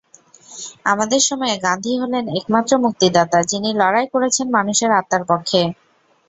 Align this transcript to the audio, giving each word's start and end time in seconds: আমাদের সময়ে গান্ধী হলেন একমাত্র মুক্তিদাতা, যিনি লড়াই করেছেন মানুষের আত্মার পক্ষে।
আমাদের 0.85 1.21
সময়ে 1.29 1.55
গান্ধী 1.65 1.93
হলেন 2.01 2.25
একমাত্র 2.39 2.71
মুক্তিদাতা, 2.83 3.39
যিনি 3.51 3.69
লড়াই 3.81 4.07
করেছেন 4.13 4.47
মানুষের 4.57 4.89
আত্মার 4.99 5.23
পক্ষে। 5.31 5.61